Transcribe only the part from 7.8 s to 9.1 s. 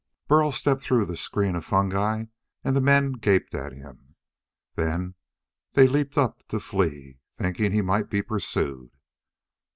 might be pursued.